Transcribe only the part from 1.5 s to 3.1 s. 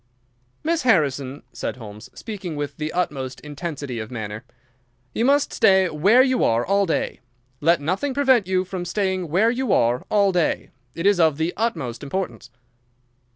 said Holmes, speaking with the